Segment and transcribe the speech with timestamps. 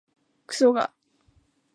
[0.47, 0.91] くそが